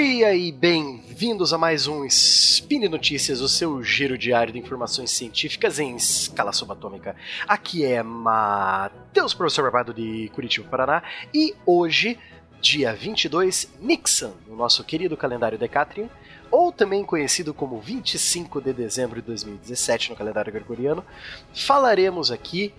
dia 0.00 0.32
e 0.32 0.52
bem-vindos 0.52 1.52
a 1.52 1.58
mais 1.58 1.88
um 1.88 2.04
Spin 2.04 2.88
Notícias, 2.88 3.40
o 3.40 3.48
seu 3.48 3.82
giro 3.82 4.16
diário 4.16 4.52
de 4.52 4.58
informações 4.60 5.10
científicas 5.10 5.80
em 5.80 5.96
escala 5.96 6.52
subatômica. 6.52 7.16
Aqui 7.48 7.84
é 7.84 8.00
Matheus, 8.00 9.34
professor 9.34 9.62
barbado 9.62 9.92
de 9.92 10.30
Curitiba, 10.32 10.68
Paraná, 10.68 11.02
e 11.34 11.52
hoje, 11.66 12.16
dia 12.60 12.94
22, 12.94 13.74
Nixon, 13.80 14.34
no 14.46 14.54
nosso 14.54 14.84
querido 14.84 15.16
calendário 15.16 15.58
Decatrian, 15.58 16.08
ou 16.48 16.70
também 16.70 17.04
conhecido 17.04 17.52
como 17.52 17.80
25 17.80 18.60
de 18.60 18.72
dezembro 18.72 19.20
de 19.20 19.26
2017 19.26 20.10
no 20.10 20.16
calendário 20.16 20.52
gregoriano, 20.52 21.04
falaremos 21.52 22.30
aqui 22.30 22.72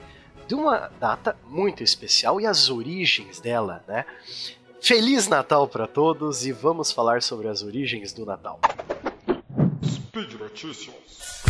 de 0.48 0.56
uma 0.56 0.90
data 1.02 1.38
muito 1.50 1.84
especial 1.84 2.40
e 2.40 2.46
as 2.46 2.70
origens 2.70 3.42
dela, 3.42 3.84
né? 3.86 4.06
Feliz 4.82 5.28
Natal 5.28 5.68
para 5.68 5.88
todos 5.88 6.46
e 6.46 6.52
vamos 6.52 6.92
falar 6.92 7.22
sobre 7.22 7.48
as 7.48 7.62
origens 7.62 8.14
do 8.14 8.26
Natal. 8.26 8.60
Speed 9.84 10.34
Notícias. 10.40 11.44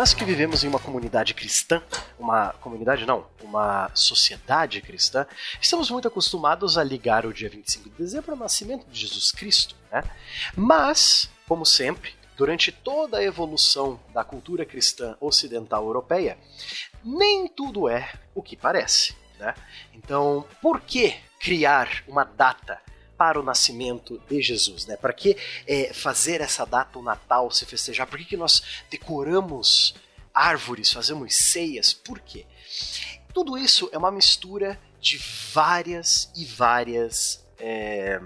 Nós 0.00 0.14
que 0.14 0.24
vivemos 0.24 0.64
em 0.64 0.68
uma 0.68 0.78
comunidade 0.78 1.34
cristã, 1.34 1.82
uma 2.18 2.54
comunidade 2.54 3.04
não, 3.04 3.26
uma 3.42 3.90
sociedade 3.92 4.80
cristã, 4.80 5.26
estamos 5.60 5.90
muito 5.90 6.08
acostumados 6.08 6.78
a 6.78 6.82
ligar 6.82 7.26
o 7.26 7.34
dia 7.34 7.50
25 7.50 7.90
de 7.90 7.96
dezembro 7.96 8.32
ao 8.32 8.38
nascimento 8.38 8.88
de 8.88 8.98
Jesus 8.98 9.30
Cristo, 9.30 9.76
né? 9.92 10.02
Mas, 10.56 11.28
como 11.46 11.66
sempre, 11.66 12.14
durante 12.34 12.72
toda 12.72 13.18
a 13.18 13.22
evolução 13.22 14.00
da 14.14 14.24
cultura 14.24 14.64
cristã 14.64 15.18
ocidental 15.20 15.84
europeia, 15.84 16.38
nem 17.04 17.46
tudo 17.46 17.86
é 17.86 18.10
o 18.34 18.42
que 18.42 18.56
parece. 18.56 19.14
Né? 19.38 19.54
Então, 19.92 20.46
por 20.62 20.80
que 20.80 21.14
criar 21.38 22.02
uma 22.08 22.24
data 22.24 22.80
para 23.20 23.38
o 23.38 23.42
nascimento 23.42 24.18
de 24.30 24.40
Jesus, 24.40 24.86
né? 24.86 24.96
Para 24.96 25.12
que 25.12 25.36
é, 25.66 25.92
fazer 25.92 26.40
essa 26.40 26.64
data, 26.64 26.98
o 26.98 27.02
Natal, 27.02 27.50
se 27.50 27.66
festejar? 27.66 28.06
Por 28.06 28.18
que, 28.18 28.24
que 28.24 28.36
nós 28.36 28.62
decoramos 28.88 29.94
árvores, 30.32 30.90
fazemos 30.90 31.34
ceias? 31.34 31.92
Por 31.92 32.18
quê? 32.18 32.46
Tudo 33.34 33.58
isso 33.58 33.90
é 33.92 33.98
uma 33.98 34.10
mistura 34.10 34.80
de 34.98 35.20
várias 35.52 36.32
e 36.34 36.46
várias. 36.46 37.44
É... 37.58 38.18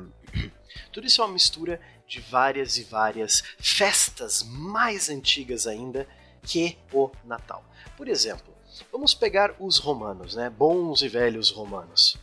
Tudo 0.92 1.09
isso 1.09 1.20
é 1.20 1.25
uma 1.25 1.33
mistura 1.33 1.81
de 2.06 2.20
várias 2.20 2.78
e 2.78 2.84
várias 2.84 3.42
festas 3.59 4.45
mais 4.45 5.09
antigas 5.11 5.67
ainda 5.67 6.06
que 6.41 6.78
o 6.92 7.11
Natal. 7.25 7.65
Por 7.97 8.06
exemplo, 8.06 8.55
vamos 8.92 9.12
pegar 9.12 9.56
os 9.59 9.77
romanos, 9.77 10.37
né? 10.37 10.48
Bons 10.48 11.03
e 11.03 11.09
velhos 11.09 11.50
romanos 11.50 12.17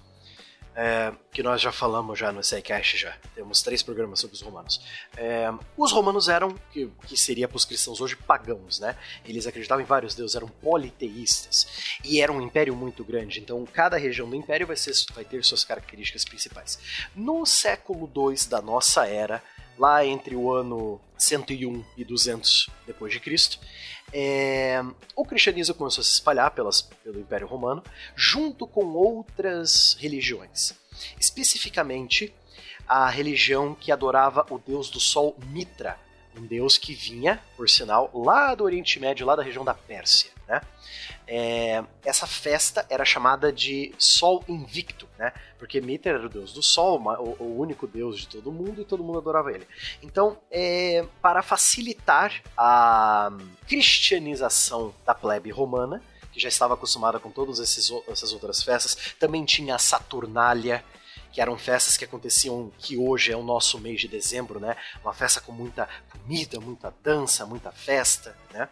é, 0.75 1.14
que 1.31 1.44
nós 1.44 1.61
já 1.61 1.72
falamos 1.72 2.17
já 2.17 2.31
no 2.31 2.44
SciCast 2.44 2.97
já. 2.97 3.16
Temos 3.36 3.61
três 3.61 3.83
programas 3.83 4.19
sobre 4.19 4.36
os 4.36 4.41
romanos. 4.41 4.81
É, 5.17 5.52
os 5.77 5.91
romanos 5.91 6.30
eram, 6.30 6.55
que, 6.72 6.89
que 7.05 7.17
seria 7.17 7.47
para 7.47 7.58
os 7.58 7.66
cristãos 7.66 8.00
hoje, 8.00 8.16
pagãos, 8.16 8.80
né? 8.80 8.95
Eles 9.25 9.45
acreditavam 9.45 9.83
em 9.83 9.88
vários 9.88 10.16
deuses, 10.16 10.36
eram 10.36 10.47
politeístas. 10.47 11.97
E 12.03 12.22
era 12.22 12.31
um 12.31 12.42
império 12.42 12.75
muito 12.75 13.03
grande, 13.03 13.39
então 13.39 13.66
cada 13.66 13.97
região 13.97 14.30
do 14.30 14.36
império 14.36 14.66
vai, 14.66 14.77
ser, 14.77 14.93
vai 15.14 15.26
ter 15.26 15.43
suas 15.43 15.64
características 15.64 16.26
principais. 16.26 16.80
No 17.15 17.45
século 17.45 18.09
II 18.15 18.48
da 18.49 18.61
nossa 18.61 19.05
era, 19.05 19.43
lá 19.81 20.05
entre 20.05 20.36
o 20.36 20.53
ano 20.53 21.02
101 21.17 21.83
e 21.97 22.05
200 22.05 22.69
depois 22.86 23.11
de 23.11 23.19
Cristo, 23.19 23.59
é, 24.14 24.80
o 25.15 25.25
cristianismo 25.25 25.73
começou 25.73 26.03
a 26.03 26.05
se 26.05 26.14
espalhar 26.14 26.52
pelas, 26.52 26.83
pelo 26.83 27.19
Império 27.19 27.47
Romano, 27.47 27.83
junto 28.15 28.67
com 28.67 28.86
outras 28.93 29.97
religiões. 29.99 30.73
Especificamente, 31.20 32.31
a 32.87 33.09
religião 33.09 33.73
que 33.73 33.91
adorava 33.91 34.45
o 34.52 34.59
deus 34.59 34.87
do 34.87 34.99
sol 34.99 35.36
Mitra, 35.47 35.97
um 36.37 36.45
deus 36.45 36.77
que 36.77 36.93
vinha, 36.93 37.41
por 37.58 37.67
sinal, 37.67 38.11
lá 38.14 38.53
do 38.53 38.64
Oriente 38.64 38.99
Médio, 38.99 39.25
lá 39.25 39.36
da 39.36 39.41
região 39.41 39.65
da 39.65 39.73
Pérsia. 39.73 40.30
Né? 40.52 40.62
É, 41.26 41.82
essa 42.04 42.28
festa 42.28 42.86
era 42.89 43.06
chamada 43.06 43.54
de 43.54 43.95
Sol 43.98 44.44
Invicto, 44.50 45.08
né? 45.17 45.32
porque 45.58 45.80
Mitra 45.80 46.12
era 46.12 46.26
o 46.26 46.30
deus 46.30 46.52
do 46.52 46.62
sol, 46.62 47.02
o, 47.02 47.42
o, 47.42 47.58
único 47.58 47.88
deus 47.88 48.20
de 48.20 48.28
todo 48.28 48.52
mundo, 48.52 48.82
e 48.82 48.84
todo 48.84 49.02
mundo 49.02 49.20
adorava 49.20 49.50
ele. 49.50 49.66
Então, 50.04 50.38
é, 50.52 51.06
para 51.22 51.42
facilitar 51.42 52.42
a 52.58 53.32
cristianização 53.66 54.94
da 55.06 55.16
plebe 55.16 55.50
romana, 55.52 56.04
que 56.34 56.39
já 56.39 56.50
estava 56.50 56.73
acostumada 56.73 57.18
com 57.18 57.32
todas 57.32 57.62
essas 57.62 58.33
outras 58.33 58.62
festas, 58.62 59.14
também 59.18 59.45
tinha 59.45 59.76
a 59.76 59.80
Saturnália, 59.80 60.83
que 61.31 61.42
eram 61.42 61.58
festas 61.58 61.97
que 61.97 62.05
aconteciam 62.05 62.71
que 62.77 62.97
hoje 62.97 63.31
é 63.31 63.37
o 63.37 63.43
nosso 63.43 63.80
mês 63.80 64.02
de 64.02 64.08
dezembro, 64.08 64.59
né? 64.59 64.75
Uma 65.02 65.14
festa 65.14 65.39
com 65.42 65.52
muita 65.52 65.87
comida, 66.09 66.59
muita 66.59 66.93
dança, 67.03 67.45
muita 67.45 67.71
festa, 67.71 68.36
né? 68.53 68.67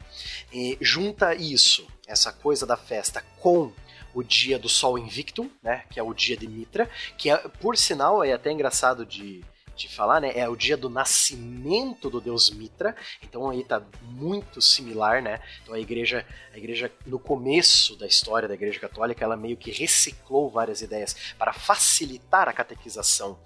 E 0.52 0.78
junta 0.82 1.34
isso, 1.34 1.88
essa 2.08 2.32
coisa 2.34 2.66
da 2.66 2.78
festa 2.78 3.24
com 3.40 3.72
o 4.14 4.24
dia 4.24 4.58
do 4.58 4.68
Sol 4.68 4.98
Invictum, 4.98 5.50
né, 5.62 5.84
que 5.90 6.00
é 6.00 6.04
o 6.04 6.14
dia 6.14 6.36
de 6.36 6.48
Mitra, 6.48 6.90
que 7.18 7.30
é, 7.30 7.38
por 7.38 7.78
sinal 7.78 8.24
é 8.24 8.34
até 8.34 8.52
engraçado 8.52 9.06
de, 9.06 9.44
de 9.80 9.96
falar, 9.96 10.20
né? 10.20 10.32
É 10.36 10.48
o 10.48 10.56
dia 10.56 10.76
do 10.76 10.90
nascimento 10.90 12.10
do 12.10 12.20
deus 12.20 12.50
Mitra. 12.50 12.96
Então 13.24 13.50
aí 13.50 13.64
tá 13.64 13.82
muito 14.04 14.62
similar, 14.62 15.22
né? 15.22 15.42
Então 15.62 15.74
a 15.74 15.80
igreja, 15.80 16.26
a 16.54 16.58
igreja 16.58 16.92
no 17.06 17.20
começo 17.20 17.96
da 17.96 18.06
história 18.06 18.48
da 18.48 18.54
igreja 18.54 18.80
católica, 18.80 19.24
ela 19.24 19.38
meio 19.38 19.58
que 19.58 19.72
reciclou 19.72 20.50
várias 20.50 20.82
ideias 20.82 21.34
para 21.38 21.54
facilitar 21.54 22.50
a 22.50 22.54
catequização 22.54 23.40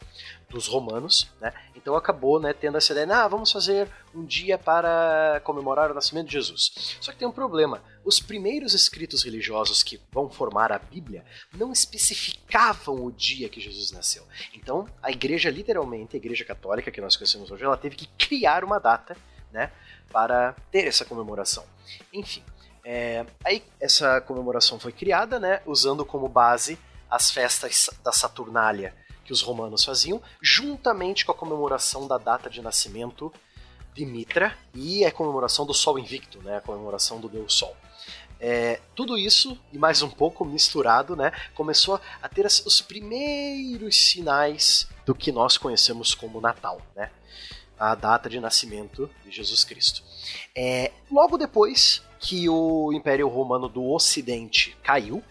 dos 0.54 0.68
romanos, 0.68 1.30
né? 1.42 1.52
Então 1.76 1.96
acabou, 1.96 2.40
né, 2.40 2.54
tendo 2.54 2.78
essa 2.78 2.92
ideia, 2.94 3.24
ah, 3.24 3.28
vamos 3.28 3.52
fazer 3.52 3.90
um 4.14 4.24
dia 4.24 4.58
para 4.58 5.42
comemorar 5.44 5.92
o 5.92 5.94
nascimento 5.94 6.28
de 6.28 6.34
Jesus. 6.34 6.98
Só 7.02 7.12
que 7.12 7.18
tem 7.18 7.28
um 7.28 7.32
problema. 7.32 7.82
Os 8.06 8.20
primeiros 8.20 8.74
escritos 8.74 9.24
religiosos 9.24 9.82
que 9.82 10.00
vão 10.12 10.30
formar 10.30 10.72
a 10.72 10.78
Bíblia 10.78 11.26
não 11.54 11.72
especificavam 11.72 13.04
o 13.04 13.12
dia 13.12 13.50
que 13.50 13.60
Jesus 13.60 13.92
nasceu. 13.92 14.24
Então, 14.54 14.88
a 15.02 15.12
igreja 15.12 15.50
literalmente, 15.50 16.16
a 16.16 16.20
igreja 16.20 16.46
católica 16.46 16.92
que 16.92 17.02
nós 17.02 17.18
conhecemos 17.18 17.50
hoje, 17.50 17.64
ela 17.64 17.78
teve 17.78 17.96
que 17.96 18.08
criar 18.18 18.64
uma 18.64 18.80
data, 18.80 19.18
né, 19.52 19.72
para 20.12 20.56
ter 20.72 20.88
essa 20.88 21.04
comemoração. 21.04 21.66
Enfim, 22.12 22.44
é, 22.86 23.26
aí 23.44 23.64
essa 23.80 24.22
comemoração 24.22 24.80
foi 24.80 24.92
criada, 24.92 25.40
né, 25.40 25.62
usando 25.66 26.06
como 26.06 26.28
base 26.28 26.78
as 27.10 27.30
festas 27.30 27.90
da 28.04 28.12
Saturnália, 28.12 28.96
que 29.24 29.34
os 29.34 29.42
romanos 29.42 29.84
faziam, 29.84 30.22
juntamente 30.42 31.26
com 31.26 31.32
a 31.32 31.36
comemoração 31.36 32.08
da 32.08 32.18
data 32.18 32.50
de 32.50 32.62
nascimento 32.62 33.32
de 33.94 34.06
Mitra 34.06 34.58
e 34.74 35.06
a 35.06 35.12
comemoração 35.12 35.66
do 35.66 35.74
Sol 35.74 36.00
Invicto, 36.00 36.42
né, 36.42 36.58
a 36.58 36.62
comemoração 36.62 37.20
do 37.20 37.30
Deus 37.30 37.54
Sol. 37.54 37.76
É, 38.40 38.82
tudo 38.94 39.18
isso 39.18 39.58
e 39.72 39.78
mais 39.78 40.02
um 40.02 40.10
pouco 40.10 40.44
misturado, 40.44 41.16
né, 41.16 41.32
começou 41.54 42.00
a 42.22 42.28
ter 42.28 42.46
os 42.46 42.82
primeiros 42.82 43.96
sinais 43.96 44.88
do 45.06 45.16
que 45.16 45.32
nós 45.32 45.58
conhecemos 45.58 46.14
como 46.14 46.42
Natal, 46.42 46.82
né, 46.96 47.12
a 47.80 47.96
data 47.96 48.30
de 48.30 48.40
nascimento 48.40 49.10
de 49.24 49.32
Jesus 49.32 49.64
Cristo. 49.64 50.04
É, 50.56 50.92
logo 51.10 51.38
depois 51.38 52.04
que 52.20 52.48
o 52.50 52.92
Império 52.94 53.28
Romano 53.28 53.68
do 53.68 53.92
Ocidente 53.92 54.76
caiu, 54.84 55.24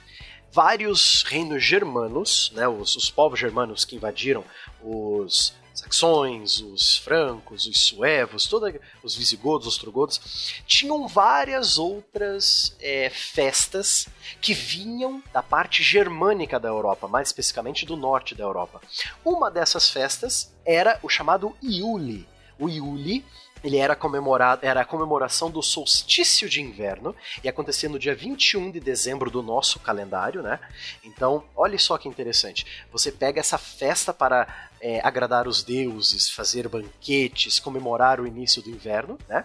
vários 0.53 1.23
reinos 1.23 1.65
germanos, 1.65 2.53
né, 2.55 2.69
os, 2.69 2.95
os 2.95 3.11
povos 3.11 3.41
germanos 3.41 3.85
que 3.85 3.97
invadiram 3.97 4.45
os 4.83 5.55
saxões, 5.75 6.61
os 6.61 6.99
francos, 6.99 7.67
os 7.67 7.81
suevos, 7.81 8.47
toda, 8.47 8.79
os 9.03 9.15
visigodos, 9.15 9.67
os 9.67 9.75
ostrogodos, 9.75 10.63
tinham 10.67 11.09
várias 11.09 11.79
outras 11.79 12.77
é, 12.81 13.09
festas 13.11 14.07
que 14.41 14.53
vinham 14.53 15.23
da 15.33 15.43
parte 15.43 15.83
germânica 15.83 16.61
da 16.61 16.69
Europa, 16.69 17.09
mais 17.09 17.29
especificamente 17.29 17.87
do 17.87 17.97
norte 17.97 18.35
da 18.35 18.45
Europa. 18.45 18.81
Uma 19.25 19.51
dessas 19.51 19.89
festas 19.89 20.53
era 20.65 20.99
o 21.03 21.09
chamado 21.09 21.57
Iuli. 21.63 22.29
O 22.59 22.69
Iuli 22.69 23.25
ele 23.63 23.77
era 23.77 23.95
comemorado, 23.95 24.65
era 24.65 24.81
a 24.81 24.85
comemoração 24.85 25.51
do 25.51 25.63
solstício 25.63 26.49
de 26.49 26.61
inverno 26.61 27.15
e 27.43 27.49
acontecia 27.49 27.89
no 27.89 27.99
dia 27.99 28.15
21 28.15 28.71
de 28.71 28.81
dezembro 28.81 29.31
do 29.31 29.43
nosso 29.43 29.79
calendário, 29.81 30.43
né? 30.43 30.59
Então, 31.05 31.45
olha 31.55 31.79
só 31.79 31.97
que 31.97 32.09
interessante. 32.09 32.67
Você 32.91 33.13
pega 33.13 33.41
essa 33.41 33.59
festa 33.59 34.13
para 34.13 34.49
é, 34.81 35.01
agradar 35.07 35.47
os 35.47 35.63
deuses, 35.63 36.29
fazer 36.29 36.69
banquetes, 36.69 37.61
comemorar 37.61 38.21
o 38.21 38.27
início 38.27 38.61
do 38.63 38.71
inverno, 38.71 39.19
né? 39.29 39.45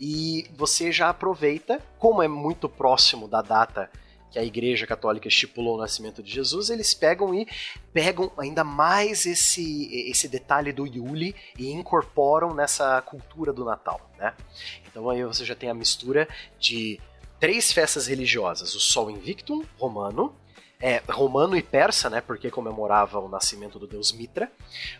E 0.00 0.48
você 0.56 0.90
já 0.90 1.10
aproveita, 1.10 1.80
como 1.98 2.22
é 2.22 2.28
muito 2.28 2.68
próximo 2.68 3.28
da 3.28 3.42
data 3.42 3.90
que 4.30 4.38
a 4.38 4.44
Igreja 4.44 4.86
Católica 4.86 5.28
estipulou 5.28 5.76
o 5.76 5.80
nascimento 5.80 6.22
de 6.22 6.30
Jesus, 6.30 6.70
eles 6.70 6.94
pegam 6.94 7.34
e 7.34 7.46
pegam 7.92 8.30
ainda 8.38 8.62
mais 8.62 9.26
esse, 9.26 9.88
esse 10.08 10.28
detalhe 10.28 10.72
do 10.72 10.86
Yule 10.86 11.34
e 11.58 11.70
incorporam 11.70 12.54
nessa 12.54 13.00
cultura 13.02 13.52
do 13.52 13.64
Natal, 13.64 14.10
né? 14.18 14.34
Então 14.86 15.10
aí 15.10 15.24
você 15.24 15.44
já 15.44 15.54
tem 15.54 15.68
a 15.68 15.74
mistura 15.74 16.28
de 16.58 17.00
três 17.40 17.72
festas 17.72 18.06
religiosas: 18.06 18.74
o 18.74 18.80
Sol 18.80 19.10
Invictum 19.10 19.64
romano, 19.78 20.34
é, 20.80 21.02
romano 21.08 21.56
e 21.56 21.62
persa, 21.62 22.08
né, 22.08 22.20
porque 22.20 22.50
comemorava 22.50 23.18
o 23.18 23.28
nascimento 23.28 23.78
do 23.78 23.86
deus 23.86 24.12
Mitra. 24.12 24.50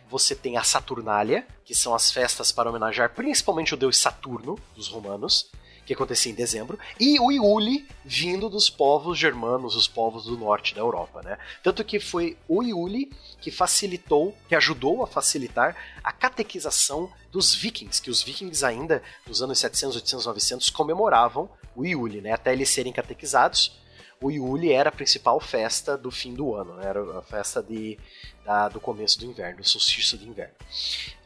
Você 0.09 0.35
tem 0.35 0.57
a 0.57 0.63
Saturnália, 0.63 1.47
que 1.65 1.75
são 1.75 1.95
as 1.95 2.11
festas 2.11 2.53
para 2.53 2.69
homenagear 2.69 3.15
principalmente 3.15 3.75
o 3.75 3.77
deus 3.77 3.97
Saturno 3.97 4.59
dos 4.75 4.89
romanos 4.89 5.51
que 5.85 5.93
acontecia 5.93 6.31
em 6.31 6.35
dezembro, 6.35 6.79
e 6.99 7.19
o 7.19 7.31
Iuli 7.31 7.87
vindo 8.05 8.49
dos 8.49 8.71
povos 8.71 9.19
germanos, 9.19 9.75
os 9.75 9.89
povos 9.89 10.25
do 10.25 10.37
norte 10.37 10.75
da 10.75 10.81
Europa, 10.81 11.23
né? 11.23 11.39
Tanto 11.63 11.85
que 11.85 11.99
foi 11.99 12.37
o 12.49 12.63
Iuli 12.63 13.11
que 13.41 13.51
facilitou, 13.51 14.35
que 14.49 14.55
ajudou 14.55 15.03
a 15.03 15.07
facilitar 15.07 15.77
a 16.03 16.13
catequização 16.13 17.11
dos 17.31 17.55
vikings, 17.55 18.01
que 18.01 18.11
os 18.11 18.23
vikings 18.23 18.65
ainda 18.65 19.03
nos 19.27 19.43
anos 19.43 19.59
700, 19.59 19.97
800, 19.97 20.27
900 20.27 20.71
comemoravam 20.71 21.49
o 21.75 21.85
Iuli, 21.85 22.21
né? 22.21 22.33
Até 22.33 22.53
eles 22.53 22.71
serem 22.71 22.93
catequizados, 22.93 23.81
o 24.23 24.31
Iuli 24.31 24.71
era 24.71 24.91
a 24.91 24.93
principal 24.93 25.41
festa 25.41 25.97
do 25.97 26.11
fim 26.11 26.35
do 26.35 26.55
ano, 26.55 26.75
né? 26.75 26.87
era 26.87 27.19
a 27.19 27.23
festa 27.23 27.63
de, 27.63 27.99
da, 28.45 28.69
do 28.69 28.81
começo 28.81 29.19
do 29.19 29.25
inverno, 29.25 29.63
o 29.63 29.65
solstício 29.65 30.19
de 30.19 30.29
inverno. 30.29 30.55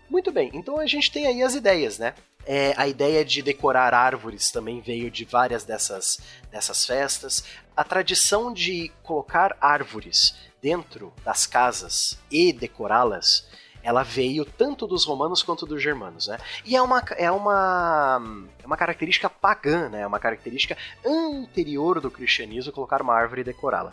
Muito 0.08 0.30
bem, 0.30 0.50
então 0.54 0.78
a 0.78 0.86
gente 0.86 1.10
tem 1.10 1.26
aí 1.26 1.42
as 1.42 1.54
ideias, 1.54 1.98
né? 1.98 2.14
É, 2.46 2.74
a 2.76 2.86
ideia 2.86 3.24
de 3.24 3.42
decorar 3.42 3.94
árvores 3.94 4.50
também 4.50 4.80
veio 4.80 5.10
de 5.10 5.24
várias 5.24 5.64
dessas, 5.64 6.20
dessas 6.50 6.84
festas. 6.84 7.44
A 7.76 7.82
tradição 7.82 8.52
de 8.52 8.92
colocar 9.02 9.56
árvores 9.60 10.34
dentro 10.62 11.12
das 11.24 11.46
casas 11.46 12.18
e 12.30 12.52
decorá-las 12.52 13.46
ela 13.84 14.02
veio 14.02 14.46
tanto 14.46 14.86
dos 14.86 15.04
romanos 15.04 15.42
quanto 15.42 15.66
dos 15.66 15.82
germanos, 15.82 16.26
né? 16.26 16.38
E 16.64 16.74
é 16.74 16.80
uma, 16.80 17.04
é 17.18 17.30
uma, 17.30 18.46
é 18.62 18.66
uma 18.66 18.78
característica 18.78 19.28
pagã, 19.28 19.90
né? 19.90 20.00
É 20.00 20.06
uma 20.06 20.18
característica 20.18 20.74
anterior 21.04 22.00
do 22.00 22.10
cristianismo 22.10 22.72
colocar 22.72 23.02
uma 23.02 23.14
árvore 23.14 23.42
e 23.42 23.44
decorá-la. 23.44 23.92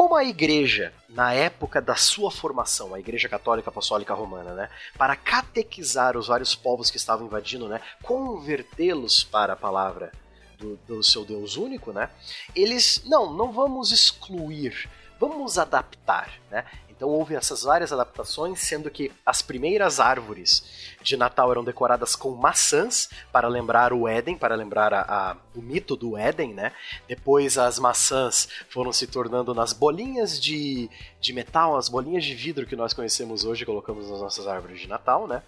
Como 0.00 0.16
a 0.16 0.24
igreja, 0.24 0.94
na 1.10 1.34
época 1.34 1.78
da 1.78 1.94
sua 1.94 2.30
formação, 2.30 2.94
a 2.94 2.98
igreja 2.98 3.28
católica 3.28 3.68
apostólica 3.68 4.14
romana, 4.14 4.54
né, 4.54 4.70
para 4.96 5.14
catequizar 5.14 6.16
os 6.16 6.28
vários 6.28 6.54
povos 6.54 6.90
que 6.90 6.96
estavam 6.96 7.26
invadindo, 7.26 7.68
né, 7.68 7.82
convertê-los 8.02 9.22
para 9.22 9.52
a 9.52 9.56
palavra 9.56 10.10
do, 10.58 10.76
do 10.88 11.02
seu 11.02 11.22
Deus 11.22 11.58
único, 11.58 11.92
né, 11.92 12.08
eles, 12.56 13.02
não, 13.04 13.34
não 13.34 13.52
vamos 13.52 13.92
excluir, 13.92 14.88
vamos 15.18 15.58
adaptar, 15.58 16.32
né? 16.50 16.64
Então 17.00 17.08
houve 17.08 17.34
essas 17.34 17.62
várias 17.62 17.94
adaptações, 17.94 18.60
sendo 18.60 18.90
que 18.90 19.10
as 19.24 19.40
primeiras 19.40 19.98
árvores 19.98 20.92
de 21.02 21.16
Natal 21.16 21.50
eram 21.50 21.64
decoradas 21.64 22.14
com 22.14 22.32
maçãs 22.32 23.08
para 23.32 23.48
lembrar 23.48 23.94
o 23.94 24.06
Éden, 24.06 24.36
para 24.36 24.54
lembrar 24.54 24.92
a, 24.92 25.00
a, 25.00 25.36
o 25.56 25.62
mito 25.62 25.96
do 25.96 26.14
Éden, 26.14 26.52
né? 26.52 26.72
Depois 27.08 27.56
as 27.56 27.78
maçãs 27.78 28.46
foram 28.68 28.92
se 28.92 29.06
tornando 29.06 29.54
nas 29.54 29.72
bolinhas 29.72 30.38
de, 30.38 30.90
de 31.18 31.32
metal, 31.32 31.74
as 31.74 31.88
bolinhas 31.88 32.22
de 32.22 32.34
vidro 32.34 32.66
que 32.66 32.76
nós 32.76 32.92
conhecemos 32.92 33.46
hoje, 33.46 33.64
colocamos 33.64 34.10
nas 34.10 34.20
nossas 34.20 34.46
árvores 34.46 34.78
de 34.78 34.86
Natal, 34.86 35.26
né? 35.26 35.42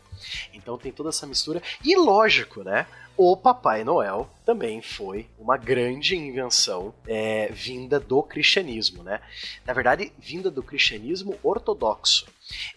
Então 0.55 0.79
tem 0.79 0.91
toda 0.91 1.11
essa 1.11 1.27
mistura. 1.27 1.63
E 1.85 1.95
lógico, 1.95 2.63
né? 2.63 2.87
o 3.17 3.37
Papai 3.37 3.85
Noel 3.85 4.29
também 4.45 4.81
foi 4.81 5.29
uma 5.39 5.57
grande 5.57 6.17
invenção 6.17 6.95
é, 7.07 7.49
vinda 7.53 8.01
do 8.01 8.23
cristianismo, 8.23 9.03
né? 9.03 9.21
Na 9.67 9.73
verdade, 9.73 10.13
vinda 10.19 10.51
do 10.51 10.63
cristianismo 10.63 11.39
ortodoxo. 11.43 12.27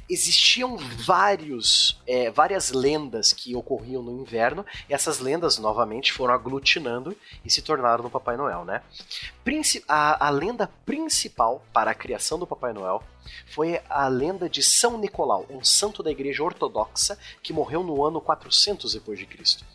Existiam 0.10 0.78
vários, 0.78 2.00
é, 2.08 2.32
várias 2.32 2.72
lendas 2.72 3.34
que 3.34 3.56
ocorriam 3.56 4.02
no 4.02 4.22
inverno, 4.22 4.66
e 4.90 4.94
essas 4.94 5.20
lendas 5.20 5.58
novamente 5.58 6.14
foram 6.14 6.34
aglutinando 6.34 7.16
e 7.44 7.50
se 7.50 7.62
tornaram 7.62 8.04
no 8.04 8.10
Papai 8.10 8.38
Noel, 8.38 8.64
né? 8.64 8.82
A, 9.88 10.28
a 10.28 10.30
lenda 10.30 10.70
principal 10.86 11.64
para 11.74 11.92
a 11.92 11.96
criação 11.96 12.40
do 12.40 12.48
Papai 12.48 12.74
Noel 12.74 13.04
foi 13.48 13.82
a 13.90 14.08
lenda 14.08 14.50
de 14.50 14.62
São 14.62 14.98
Nicolau, 14.98 15.46
um 15.50 15.64
santo 15.64 16.02
da 16.02 16.12
igreja 16.12 16.44
ortodoxa 16.44 17.18
que 17.42 17.54
morreu 17.54 17.84
no 17.84 18.04
ano 18.04 18.22
400 18.22 18.94
depois 18.94 19.20
de 19.20 19.26
Cristo. 19.26 19.66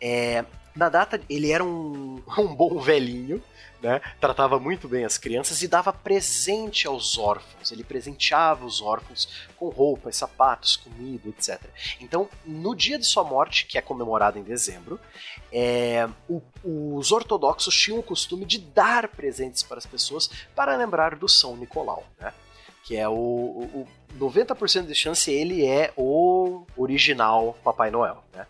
É, 0.00 0.44
na 0.74 0.88
data, 0.88 1.20
ele 1.28 1.50
era 1.50 1.64
um, 1.64 2.22
um 2.38 2.54
bom 2.54 2.78
velhinho, 2.78 3.42
né? 3.86 4.00
Tratava 4.20 4.58
muito 4.58 4.88
bem 4.88 5.04
as 5.04 5.16
crianças 5.16 5.62
e 5.62 5.68
dava 5.68 5.92
presente 5.92 6.86
aos 6.88 7.16
órfãos. 7.16 7.70
Ele 7.70 7.84
presenteava 7.84 8.66
os 8.66 8.82
órfãos 8.82 9.46
com 9.56 9.68
roupas, 9.68 10.16
sapatos, 10.16 10.76
comida, 10.76 11.28
etc. 11.28 11.62
Então, 12.00 12.28
no 12.44 12.74
dia 12.74 12.98
de 12.98 13.06
sua 13.06 13.22
morte, 13.22 13.64
que 13.66 13.78
é 13.78 13.80
comemorado 13.80 14.38
em 14.38 14.42
dezembro, 14.42 14.98
é, 15.52 16.08
o, 16.28 16.42
os 16.64 17.12
ortodoxos 17.12 17.74
tinham 17.76 18.00
o 18.00 18.02
costume 18.02 18.44
de 18.44 18.58
dar 18.58 19.06
presentes 19.08 19.62
para 19.62 19.78
as 19.78 19.86
pessoas 19.86 20.28
para 20.54 20.76
lembrar 20.76 21.14
do 21.14 21.28
São 21.28 21.56
Nicolau, 21.56 22.04
né? 22.20 22.32
que 22.82 22.96
é 22.96 23.08
o, 23.08 23.12
o, 23.12 23.80
o 23.82 23.88
90% 24.18 24.86
de 24.86 24.94
chance 24.94 25.30
ele 25.30 25.64
é 25.64 25.92
o 25.96 26.64
original 26.76 27.56
Papai 27.62 27.90
Noel, 27.90 28.22
né? 28.32 28.46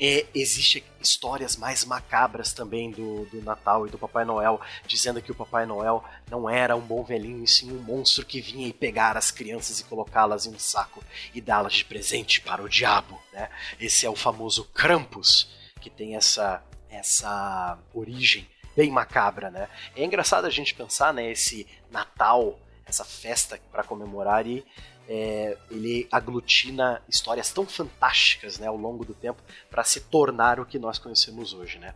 É, 0.00 0.26
Existem 0.34 0.82
histórias 1.00 1.56
mais 1.56 1.84
macabras 1.84 2.52
também 2.52 2.90
do, 2.90 3.26
do 3.26 3.42
Natal 3.42 3.86
e 3.86 3.90
do 3.90 3.98
Papai 3.98 4.24
Noel, 4.24 4.60
dizendo 4.86 5.22
que 5.22 5.32
o 5.32 5.34
Papai 5.34 5.66
Noel 5.66 6.04
não 6.30 6.48
era 6.48 6.76
um 6.76 6.80
bom 6.80 7.04
velhinho, 7.04 7.44
e 7.44 7.48
sim 7.48 7.70
um 7.70 7.80
monstro 7.80 8.24
que 8.24 8.40
vinha 8.40 8.66
e 8.66 8.72
pegar 8.72 9.16
as 9.16 9.30
crianças 9.30 9.80
e 9.80 9.84
colocá-las 9.84 10.46
em 10.46 10.54
um 10.54 10.58
saco 10.58 11.02
e 11.34 11.40
dá-las 11.40 11.74
de 11.74 11.84
presente 11.84 12.40
para 12.40 12.62
o 12.62 12.68
diabo. 12.68 13.20
Né? 13.32 13.48
Esse 13.80 14.06
é 14.06 14.10
o 14.10 14.16
famoso 14.16 14.64
Krampus, 14.74 15.48
que 15.80 15.90
tem 15.90 16.16
essa, 16.16 16.62
essa 16.90 17.78
origem 17.94 18.48
bem 18.76 18.90
macabra. 18.90 19.50
Né? 19.50 19.68
É 19.96 20.04
engraçado 20.04 20.44
a 20.44 20.50
gente 20.50 20.74
pensar 20.74 21.12
né, 21.12 21.30
esse 21.30 21.66
Natal, 21.90 22.58
essa 22.86 23.04
festa 23.04 23.60
para 23.70 23.84
comemorar 23.84 24.46
e 24.46 24.64
é, 25.08 25.56
ele 25.70 26.06
aglutina 26.12 27.02
histórias 27.08 27.50
tão 27.50 27.64
fantásticas 27.64 28.58
né, 28.58 28.66
ao 28.66 28.76
longo 28.76 29.04
do 29.04 29.14
tempo 29.14 29.42
para 29.70 29.82
se 29.82 30.00
tornar 30.02 30.60
o 30.60 30.66
que 30.66 30.78
nós 30.78 30.98
conhecemos 30.98 31.54
hoje. 31.54 31.78
Né? 31.78 31.94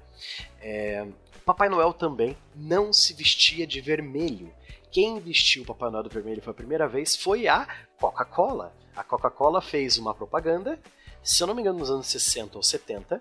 É, 0.61 1.07
Papai 1.45 1.69
Noel 1.69 1.93
também 1.93 2.37
não 2.57 2.93
se 2.93 3.13
vestia 3.13 3.67
de 3.67 3.81
vermelho. 3.81 4.51
Quem 4.91 5.21
vestiu 5.21 5.63
o 5.63 5.67
Papai 5.67 5.91
Noel 5.91 6.05
do 6.05 6.11
vermelho 6.11 6.41
foi 6.41 6.53
a 6.53 6.57
primeira 6.57 6.89
vez 6.89 7.15
foi 7.15 7.47
a 7.47 7.69
Coca-Cola. 7.99 8.75
A 8.97 9.05
Coca-Cola 9.05 9.61
fez 9.61 9.99
uma 9.99 10.15
propaganda, 10.15 10.79
se 11.23 11.43
eu 11.43 11.47
não 11.47 11.55
me 11.55 11.61
engano, 11.61 11.79
nos 11.79 11.91
anos 11.91 12.07
60 12.07 12.57
ou 12.57 12.63
70, 12.63 13.21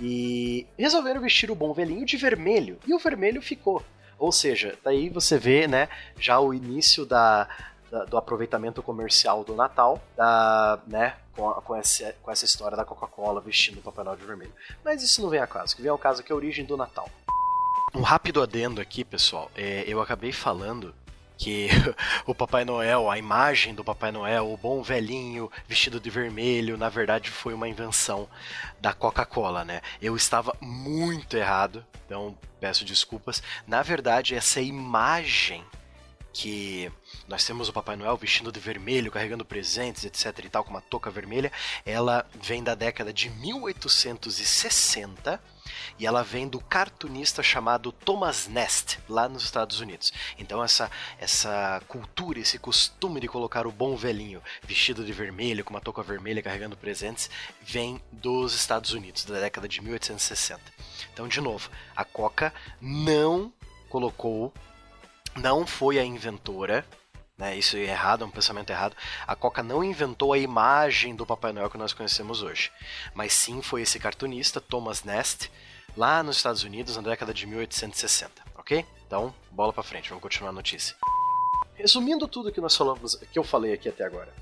e 0.00 0.66
resolveram 0.78 1.20
vestir 1.20 1.50
o 1.50 1.54
bom 1.54 1.72
velhinho 1.72 2.04
de 2.04 2.16
vermelho. 2.16 2.78
E 2.86 2.94
o 2.94 2.98
vermelho 2.98 3.40
ficou. 3.40 3.82
Ou 4.18 4.32
seja, 4.32 4.78
daí 4.84 5.08
você 5.08 5.38
vê, 5.38 5.66
né, 5.66 5.88
já 6.18 6.38
o 6.38 6.52
início 6.52 7.06
da, 7.06 7.48
do 8.08 8.16
aproveitamento 8.16 8.82
comercial 8.82 9.42
do 9.44 9.54
Natal, 9.54 10.00
da, 10.16 10.78
né, 10.86 11.16
com, 11.34 11.50
a, 11.50 11.60
com, 11.60 11.74
essa, 11.74 12.14
com 12.22 12.30
essa 12.30 12.44
história 12.44 12.76
da 12.76 12.84
Coca-Cola 12.84 13.40
vestindo 13.40 13.78
o 13.78 13.82
Papai 13.82 14.04
Noel 14.04 14.16
de 14.16 14.24
vermelho. 14.24 14.52
Mas 14.84 15.02
isso 15.02 15.20
não 15.22 15.28
vem 15.28 15.40
a 15.40 15.46
caso, 15.46 15.74
que 15.74 15.82
vem 15.82 15.90
ao 15.90 15.98
caso 15.98 16.22
que 16.22 16.30
é 16.30 16.34
a 16.34 16.36
origem 16.36 16.64
do 16.64 16.76
Natal. 16.76 17.08
Um 17.94 18.02
rápido 18.02 18.40
adendo 18.40 18.80
aqui, 18.80 19.04
pessoal. 19.04 19.50
É, 19.56 19.84
eu 19.86 20.00
acabei 20.00 20.30
falando 20.30 20.94
que 21.36 21.68
o 22.26 22.34
Papai 22.34 22.64
Noel, 22.64 23.10
a 23.10 23.18
imagem 23.18 23.74
do 23.74 23.82
Papai 23.82 24.12
Noel, 24.12 24.52
o 24.52 24.56
bom 24.56 24.82
velhinho 24.82 25.50
vestido 25.66 25.98
de 25.98 26.10
vermelho, 26.10 26.76
na 26.76 26.88
verdade 26.88 27.30
foi 27.30 27.54
uma 27.54 27.68
invenção 27.68 28.28
da 28.80 28.92
Coca-Cola, 28.92 29.64
né? 29.64 29.80
Eu 30.00 30.14
estava 30.14 30.54
muito 30.60 31.36
errado, 31.36 31.84
então 32.06 32.36
peço 32.60 32.84
desculpas. 32.84 33.42
Na 33.66 33.82
verdade, 33.82 34.34
essa 34.34 34.60
imagem 34.60 35.64
que 36.32 36.90
nós 37.28 37.44
temos 37.44 37.68
o 37.68 37.72
Papai 37.72 37.96
Noel 37.96 38.16
vestindo 38.16 38.52
de 38.52 38.60
vermelho, 38.60 39.10
carregando 39.10 39.44
presentes, 39.44 40.04
etc 40.04 40.44
e 40.44 40.48
tal, 40.48 40.62
com 40.64 40.70
uma 40.70 40.80
touca 40.80 41.10
vermelha, 41.10 41.52
ela 41.84 42.26
vem 42.40 42.62
da 42.62 42.74
década 42.74 43.12
de 43.12 43.28
1860 43.30 45.42
e 45.98 46.06
ela 46.06 46.22
vem 46.22 46.48
do 46.48 46.60
cartunista 46.60 47.42
chamado 47.42 47.92
Thomas 47.92 48.48
Nast, 48.48 48.98
lá 49.08 49.28
nos 49.28 49.44
Estados 49.44 49.80
Unidos. 49.80 50.12
Então 50.38 50.64
essa 50.64 50.90
essa 51.18 51.82
cultura, 51.86 52.38
esse 52.38 52.58
costume 52.58 53.20
de 53.20 53.28
colocar 53.28 53.66
o 53.66 53.72
bom 53.72 53.96
velhinho 53.96 54.42
vestido 54.62 55.04
de 55.04 55.12
vermelho, 55.12 55.64
com 55.64 55.74
uma 55.74 55.80
touca 55.80 56.02
vermelha, 56.02 56.42
carregando 56.42 56.76
presentes, 56.76 57.30
vem 57.62 58.00
dos 58.10 58.54
Estados 58.54 58.92
Unidos, 58.92 59.24
da 59.24 59.40
década 59.40 59.68
de 59.68 59.80
1860. 59.80 60.60
Então, 61.12 61.28
de 61.28 61.40
novo, 61.40 61.70
a 61.94 62.04
Coca 62.04 62.52
não 62.80 63.52
colocou 63.88 64.52
não 65.36 65.66
foi 65.66 65.98
a 65.98 66.04
inventora, 66.04 66.84
né? 67.36 67.56
Isso 67.56 67.76
é 67.76 67.80
errado, 67.80 68.22
é 68.22 68.26
um 68.26 68.30
pensamento 68.30 68.70
errado. 68.70 68.94
A 69.26 69.34
Coca 69.34 69.62
não 69.62 69.82
inventou 69.82 70.32
a 70.32 70.38
imagem 70.38 71.16
do 71.16 71.24
Papai 71.24 71.52
Noel 71.52 71.70
que 71.70 71.78
nós 71.78 71.92
conhecemos 71.92 72.42
hoje, 72.42 72.70
mas 73.14 73.32
sim 73.32 73.62
foi 73.62 73.82
esse 73.82 73.98
cartunista 73.98 74.60
Thomas 74.60 75.04
Nast 75.04 75.50
lá 75.96 76.22
nos 76.22 76.36
Estados 76.36 76.62
Unidos 76.62 76.96
na 76.96 77.02
década 77.02 77.32
de 77.32 77.46
1860, 77.46 78.42
ok? 78.56 78.84
Então, 79.06 79.34
bola 79.50 79.72
para 79.72 79.82
frente, 79.82 80.10
vamos 80.10 80.22
continuar 80.22 80.50
a 80.50 80.52
notícia. 80.52 80.94
Resumindo 81.74 82.28
tudo 82.28 82.52
que 82.52 82.60
nós 82.60 82.76
falamos, 82.76 83.14
que 83.14 83.38
eu 83.38 83.42
falei 83.42 83.72
aqui 83.72 83.88
até 83.88 84.04
agora, 84.04 84.32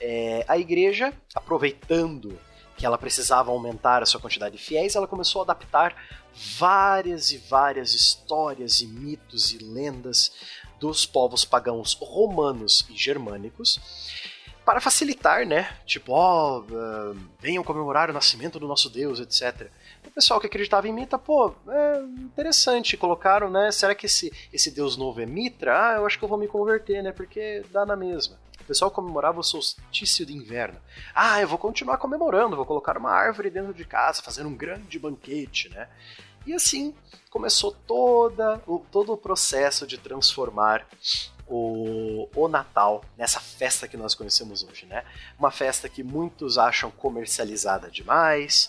é, 0.00 0.44
a 0.48 0.56
igreja, 0.56 1.12
aproveitando 1.34 2.38
que 2.78 2.86
ela 2.86 2.96
precisava 2.96 3.50
aumentar 3.50 4.02
a 4.02 4.06
sua 4.06 4.20
quantidade 4.20 4.56
de 4.56 4.62
fiéis, 4.62 4.94
ela 4.94 5.08
começou 5.08 5.42
a 5.42 5.44
adaptar 5.44 5.96
várias 6.56 7.32
e 7.32 7.36
várias 7.36 7.92
histórias 7.92 8.80
e 8.80 8.86
mitos 8.86 9.52
e 9.52 9.58
lendas 9.58 10.32
dos 10.78 11.04
povos 11.04 11.44
pagãos 11.44 11.94
romanos 11.94 12.86
e 12.88 12.96
germânicos 12.96 13.80
para 14.64 14.80
facilitar, 14.80 15.44
né? 15.44 15.70
Tipo, 15.84 16.12
ó, 16.12 16.58
oh, 16.58 16.60
uh, 16.60 17.18
venham 17.40 17.64
comemorar 17.64 18.10
o 18.10 18.12
nascimento 18.12 18.60
do 18.60 18.68
nosso 18.68 18.88
Deus, 18.88 19.18
etc. 19.18 19.70
O 20.06 20.10
pessoal 20.10 20.38
que 20.38 20.46
acreditava 20.46 20.86
em 20.86 20.92
Mitra, 20.92 21.18
pô, 21.18 21.54
é 21.68 22.00
interessante, 22.20 22.96
colocaram, 22.96 23.50
né? 23.50 23.72
Será 23.72 23.94
que 23.94 24.06
esse, 24.06 24.30
esse 24.52 24.70
Deus 24.70 24.96
novo 24.96 25.20
é 25.20 25.26
Mitra? 25.26 25.74
Ah, 25.74 25.96
eu 25.96 26.06
acho 26.06 26.18
que 26.18 26.24
eu 26.24 26.28
vou 26.28 26.38
me 26.38 26.46
converter, 26.46 27.02
né? 27.02 27.12
Porque 27.12 27.64
dá 27.72 27.84
na 27.84 27.96
mesma. 27.96 28.38
Pessoal 28.68 28.90
comemorava 28.90 29.40
o 29.40 29.42
solstício 29.42 30.26
de 30.26 30.36
inverno. 30.36 30.78
Ah, 31.14 31.40
eu 31.40 31.48
vou 31.48 31.56
continuar 31.56 31.96
comemorando, 31.96 32.54
vou 32.54 32.66
colocar 32.66 32.98
uma 32.98 33.10
árvore 33.10 33.48
dentro 33.48 33.72
de 33.72 33.82
casa, 33.82 34.22
fazer 34.22 34.44
um 34.44 34.54
grande 34.54 34.98
banquete, 34.98 35.70
né? 35.70 35.88
E 36.46 36.52
assim 36.52 36.94
começou 37.30 37.74
toda, 37.86 38.60
o, 38.66 38.80
todo 38.92 39.14
o 39.14 39.16
processo 39.16 39.86
de 39.86 39.96
transformar 39.96 40.86
o, 41.46 42.28
o 42.36 42.46
Natal 42.46 43.02
nessa 43.16 43.40
festa 43.40 43.88
que 43.88 43.96
nós 43.96 44.14
conhecemos 44.14 44.62
hoje, 44.62 44.84
né? 44.84 45.02
Uma 45.38 45.50
festa 45.50 45.88
que 45.88 46.02
muitos 46.02 46.58
acham 46.58 46.90
comercializada 46.90 47.90
demais, 47.90 48.68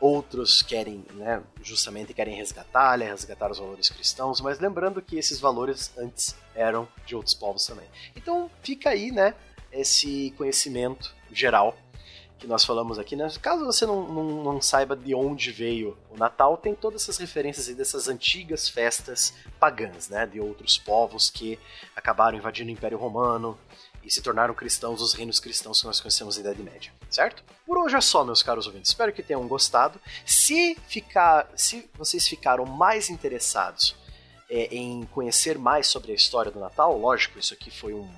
outros 0.00 0.62
querem, 0.62 1.04
né, 1.12 1.42
justamente 1.62 2.14
querem 2.14 2.34
resgatar, 2.34 2.98
né, 2.98 3.10
resgatar 3.10 3.50
os 3.50 3.58
valores 3.58 3.88
cristãos, 3.90 4.40
mas 4.40 4.58
lembrando 4.58 5.02
que 5.02 5.18
esses 5.18 5.38
valores 5.38 5.92
antes 5.98 6.34
eram 6.54 6.88
de 7.06 7.14
outros 7.14 7.34
povos 7.34 7.66
também. 7.66 7.86
Então 8.16 8.50
fica 8.62 8.90
aí, 8.90 9.12
né, 9.12 9.34
esse 9.70 10.32
conhecimento 10.36 11.14
geral 11.30 11.76
que 12.40 12.46
nós 12.46 12.64
falamos 12.64 12.98
aqui, 12.98 13.14
né? 13.14 13.28
Caso 13.42 13.66
você 13.66 13.84
não, 13.84 14.08
não, 14.08 14.24
não, 14.42 14.62
saiba 14.62 14.96
de 14.96 15.14
onde 15.14 15.52
veio 15.52 15.96
o 16.10 16.16
Natal, 16.16 16.56
tem 16.56 16.74
todas 16.74 17.02
essas 17.02 17.18
referências 17.18 17.68
aí 17.68 17.74
dessas 17.74 18.08
antigas 18.08 18.66
festas 18.66 19.34
pagãs, 19.60 20.08
né? 20.08 20.26
De 20.26 20.40
outros 20.40 20.78
povos 20.78 21.28
que 21.28 21.58
acabaram 21.94 22.38
invadindo 22.38 22.70
o 22.70 22.72
Império 22.72 22.96
Romano 22.96 23.58
e 24.02 24.10
se 24.10 24.22
tornaram 24.22 24.54
cristãos, 24.54 25.00
os 25.00 25.12
reinos 25.12 25.38
cristãos 25.38 25.80
que 25.80 25.86
nós 25.86 26.00
conhecemos 26.00 26.36
na 26.36 26.42
Idade 26.42 26.62
Média, 26.62 26.92
certo? 27.10 27.44
Por 27.66 27.78
hoje 27.78 27.96
é 27.96 28.00
só, 28.00 28.24
meus 28.24 28.42
caros 28.42 28.66
ouvintes. 28.66 28.90
Espero 28.90 29.12
que 29.12 29.22
tenham 29.22 29.46
gostado. 29.46 30.00
Se 30.24 30.76
ficar, 30.88 31.48
se 31.54 31.88
vocês 31.94 32.26
ficaram 32.26 32.64
mais 32.64 33.10
interessados 33.10 33.94
é, 34.48 34.74
em 34.74 35.04
conhecer 35.06 35.58
mais 35.58 35.86
sobre 35.86 36.12
a 36.12 36.14
história 36.14 36.50
do 36.50 36.58
Natal, 36.58 36.98
lógico, 36.98 37.38
isso 37.38 37.54
aqui 37.54 37.70
foi 37.70 37.94
um 37.94 38.08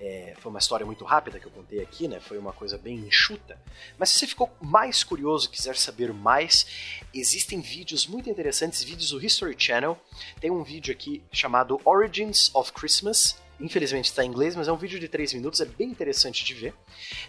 é, 0.00 0.34
foi 0.38 0.50
uma 0.50 0.60
história 0.60 0.86
muito 0.86 1.04
rápida 1.04 1.40
que 1.40 1.46
eu 1.46 1.50
contei 1.50 1.80
aqui, 1.80 2.06
né? 2.06 2.20
Foi 2.20 2.38
uma 2.38 2.52
coisa 2.52 2.78
bem 2.78 2.98
enxuta. 2.98 3.60
Mas 3.98 4.10
se 4.10 4.18
você 4.18 4.26
ficou 4.28 4.48
mais 4.60 5.02
curioso, 5.02 5.50
quiser 5.50 5.76
saber 5.76 6.12
mais, 6.12 7.02
existem 7.12 7.60
vídeos 7.60 8.06
muito 8.06 8.30
interessantes, 8.30 8.82
vídeos 8.82 9.10
do 9.10 9.24
History 9.24 9.56
Channel. 9.58 9.98
Tem 10.40 10.50
um 10.50 10.62
vídeo 10.62 10.92
aqui 10.92 11.22
chamado 11.32 11.80
Origins 11.84 12.54
of 12.54 12.72
Christmas 12.72 13.36
Infelizmente 13.60 14.06
está 14.06 14.24
em 14.24 14.28
inglês, 14.28 14.54
mas 14.54 14.68
é 14.68 14.72
um 14.72 14.76
vídeo 14.76 15.00
de 15.00 15.08
3 15.08 15.34
minutos, 15.34 15.60
é 15.60 15.64
bem 15.64 15.88
interessante 15.88 16.44
de 16.44 16.54
ver. 16.54 16.74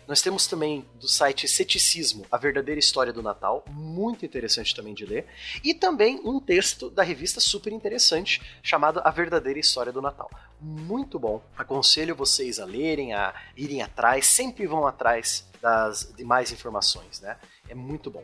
Nós 0.08 0.22
temos 0.22 0.46
também 0.46 0.86
do 1.00 1.08
site 1.08 1.48
Ceticismo, 1.48 2.26
A 2.32 2.38
Verdadeira 2.38 2.80
História 2.80 3.12
do 3.12 3.24
Natal, 3.24 3.66
muito 3.70 4.26
interessante 4.26 4.76
também 4.76 4.94
de 4.94 5.06
ler. 5.06 5.26
E 5.64 5.74
também 5.74 6.22
um 6.24 6.40
texto 6.40 6.90
da 6.90 7.02
revista 7.02 7.40
super 7.40 7.74
interessante, 7.74 8.42
chamado 8.62 9.02
A 9.04 9.10
Verdadeira 9.10 9.60
História 9.60 9.92
do 9.92 10.02
Natal. 10.02 10.30
Muito 10.62 11.18
bom. 11.18 11.42
Aconselho 11.58 12.16
vocês 12.16 12.60
a 12.60 12.66
lerem, 12.66 13.14
a 13.14 13.34
irem 13.56 13.82
atrás, 13.82 14.28
sempre 14.28 14.68
vão 14.68 14.86
atrás 14.86 15.48
das, 15.62 16.12
de 16.16 16.24
mais 16.24 16.52
informações, 16.52 17.22
né? 17.22 17.38
É 17.70 17.76
muito 17.76 18.10
bom. 18.10 18.24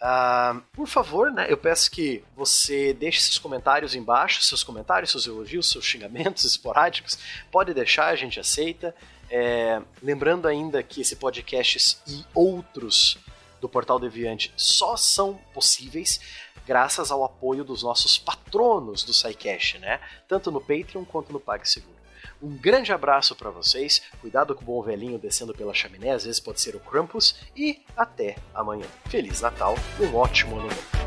Uh, 0.00 0.60
por 0.72 0.88
favor, 0.88 1.30
né, 1.30 1.46
eu 1.48 1.56
peço 1.56 1.90
que 1.90 2.24
você 2.34 2.94
deixe 2.94 3.20
seus 3.20 3.38
comentários 3.38 3.94
embaixo, 3.94 4.42
seus 4.42 4.64
comentários, 4.64 5.10
seus 5.10 5.26
elogios, 5.26 5.68
seus 5.70 5.84
xingamentos 5.84 6.44
esporádicos. 6.44 7.18
Pode 7.50 7.74
deixar, 7.74 8.06
a 8.06 8.16
gente 8.16 8.40
aceita. 8.40 8.94
É, 9.30 9.82
lembrando 10.02 10.48
ainda 10.48 10.82
que 10.82 11.02
esse 11.02 11.16
podcast 11.16 11.98
e 12.06 12.24
outros 12.34 13.18
do 13.60 13.68
Portal 13.68 13.98
Deviante 13.98 14.52
só 14.56 14.96
são 14.96 15.34
possíveis 15.52 16.20
graças 16.68 17.10
ao 17.10 17.24
apoio 17.24 17.64
dos 17.64 17.82
nossos 17.82 18.18
patronos 18.18 19.02
do 19.02 19.14
SciCash, 19.14 19.78
né? 19.80 19.98
Tanto 20.28 20.50
no 20.50 20.60
Patreon 20.60 21.02
quanto 21.02 21.32
no 21.32 21.40
PagSeguro. 21.40 21.96
Um 22.42 22.54
grande 22.54 22.92
abraço 22.92 23.34
para 23.34 23.48
vocês, 23.48 24.02
cuidado 24.20 24.54
com 24.54 24.62
o 24.62 24.66
bom 24.66 24.82
velhinho 24.82 25.18
descendo 25.18 25.54
pela 25.54 25.72
chaminé, 25.72 26.10
às 26.10 26.24
vezes 26.24 26.38
pode 26.38 26.60
ser 26.60 26.76
o 26.76 26.80
Krampus, 26.80 27.36
e 27.56 27.82
até 27.96 28.36
amanhã. 28.54 28.86
Feliz 29.06 29.40
Natal, 29.40 29.74
um 29.98 30.14
ótimo 30.14 30.58
ano 30.58 30.68
novo. 30.68 30.97